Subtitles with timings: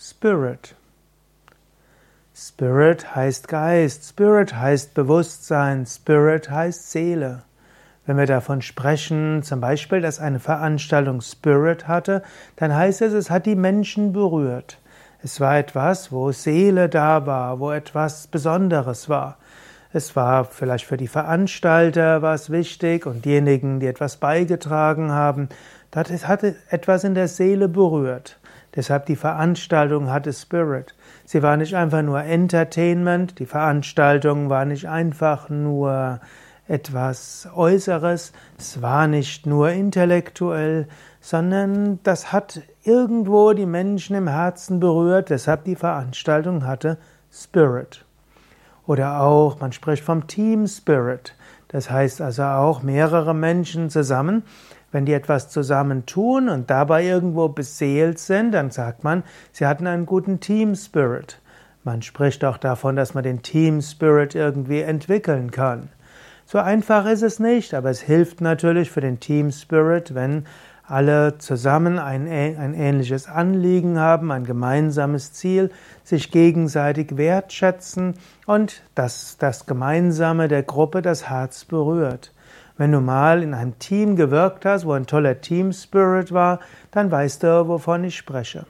[0.00, 0.76] Spirit.
[2.32, 7.42] Spirit heißt Geist, Spirit heißt Bewusstsein, Spirit heißt Seele.
[8.06, 12.22] Wenn wir davon sprechen, zum Beispiel, dass eine Veranstaltung Spirit hatte,
[12.54, 14.78] dann heißt es, es hat die Menschen berührt.
[15.24, 19.36] Es war etwas, wo Seele da war, wo etwas Besonderes war.
[19.92, 25.48] Es war vielleicht für die Veranstalter was wichtig und diejenigen, die etwas beigetragen haben,
[25.90, 28.38] das hatte etwas in der Seele berührt.
[28.78, 30.94] Deshalb die Veranstaltung hatte Spirit.
[31.24, 36.20] Sie war nicht einfach nur Entertainment, die Veranstaltung war nicht einfach nur
[36.68, 40.86] etwas Äußeres, es war nicht nur intellektuell,
[41.20, 46.98] sondern das hat irgendwo die Menschen im Herzen berührt, deshalb die Veranstaltung hatte
[47.32, 48.04] Spirit.
[48.86, 51.34] Oder auch, man spricht vom Team Spirit.
[51.68, 54.42] Das heißt also auch mehrere Menschen zusammen.
[54.90, 59.22] Wenn die etwas zusammen tun und dabei irgendwo beseelt sind, dann sagt man,
[59.52, 61.40] sie hatten einen guten Team Spirit.
[61.84, 65.90] Man spricht auch davon, dass man den Team Spirit irgendwie entwickeln kann.
[66.46, 70.46] So einfach ist es nicht, aber es hilft natürlich für den Team Spirit, wenn
[70.88, 75.70] alle zusammen ein, ein ähnliches Anliegen haben, ein gemeinsames Ziel,
[76.02, 78.14] sich gegenseitig wertschätzen
[78.46, 82.32] und dass das Gemeinsame der Gruppe das Herz berührt.
[82.78, 87.10] Wenn du mal in einem Team gewirkt hast, wo ein toller Team Spirit war, dann
[87.10, 88.66] weißt du, wovon ich spreche.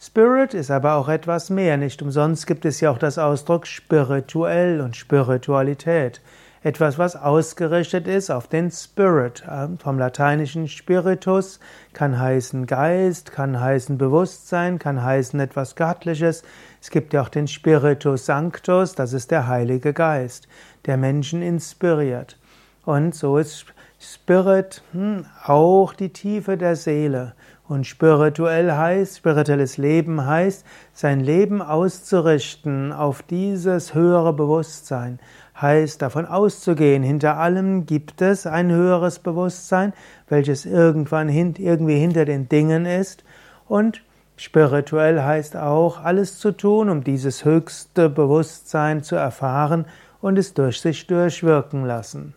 [0.00, 1.76] Spirit ist aber auch etwas mehr.
[1.76, 6.20] Nicht umsonst gibt es ja auch das Ausdruck spirituell und Spiritualität
[6.62, 9.44] etwas, was ausgerichtet ist auf den Spirit.
[9.78, 11.60] Vom lateinischen Spiritus
[11.92, 16.42] kann heißen Geist, kann heißen Bewusstsein, kann heißen etwas Göttliches.
[16.80, 20.48] Es gibt ja auch den Spiritus Sanctus, das ist der Heilige Geist,
[20.86, 22.38] der Menschen inspiriert.
[22.84, 23.66] Und so ist
[24.00, 27.34] Spirit hm, auch die Tiefe der Seele.
[27.66, 35.18] Und spirituell heißt, spirituelles Leben heißt, sein Leben auszurichten auf dieses höhere Bewusstsein,
[35.60, 39.92] heißt davon auszugehen, hinter allem gibt es ein höheres Bewusstsein,
[40.28, 43.24] welches irgendwann irgendwie hinter den Dingen ist
[43.66, 44.02] und
[44.36, 49.86] spirituell heißt auch alles zu tun, um dieses höchste Bewusstsein zu erfahren
[50.20, 52.34] und es durch sich durchwirken lassen.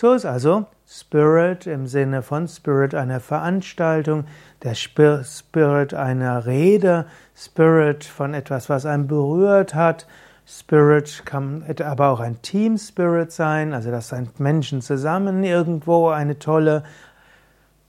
[0.00, 4.26] So ist also Spirit im Sinne von Spirit einer Veranstaltung,
[4.62, 10.06] der Spirit einer Rede, Spirit von etwas, was einen berührt hat,
[10.46, 16.84] Spirit kann aber auch ein Team Spirit sein, also dass Menschen zusammen irgendwo eine tolle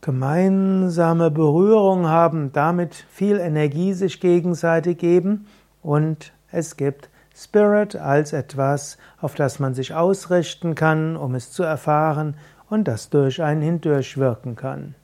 [0.02, 5.46] gemeinsame Berührung haben, damit viel Energie sich gegenseitig geben
[5.84, 7.08] und es gibt
[7.40, 12.36] Spirit als etwas, auf das man sich ausrichten kann, um es zu erfahren
[12.70, 14.96] und das durch einen hindurch wirken kann.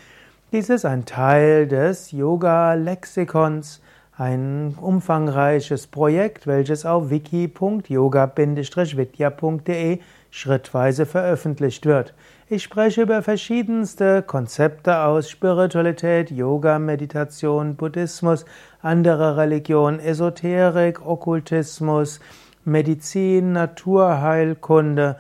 [0.52, 3.80] dies ist ein Teil des Yoga-Lexikons,
[4.18, 10.00] ein umfangreiches Projekt, welches auf wiki.yoga-vidya.de
[10.32, 12.14] schrittweise veröffentlicht wird.
[12.52, 18.44] Ich spreche über verschiedenste Konzepte aus Spiritualität, Yoga, Meditation, Buddhismus,
[18.82, 22.18] andere Religionen, Esoterik, Okkultismus,
[22.64, 25.16] Medizin, Naturheilkunde,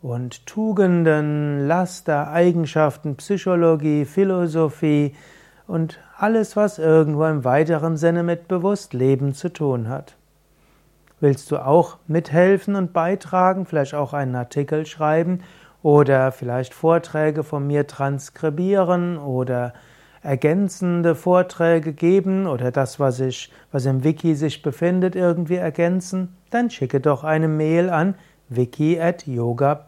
[0.00, 5.14] und Tugenden, Laster, Eigenschaften, Psychologie, Philosophie
[5.66, 10.16] und alles, was irgendwo im weiteren Sinne mit Bewusstleben zu tun hat.
[11.20, 15.42] Willst du auch mithelfen und beitragen, vielleicht auch einen Artikel schreiben
[15.82, 19.72] oder vielleicht Vorträge von mir transkribieren oder
[20.22, 26.68] ergänzende Vorträge geben oder das, was ich, was im Wiki sich befindet, irgendwie ergänzen, dann
[26.70, 28.14] schicke doch eine Mail an
[28.50, 29.86] wiki at yoga-vidya.de.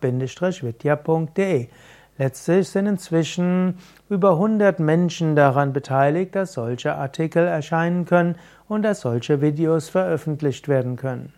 [2.19, 3.79] Letztlich sind inzwischen
[4.09, 8.37] über 100 Menschen daran beteiligt, dass solche Artikel erscheinen können
[8.69, 11.33] und dass solche Videos veröffentlicht werden können.